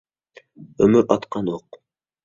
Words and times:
ئۆمۈر 0.79 1.03
ئاتقان 1.17 1.45
ئوق. 1.55 1.67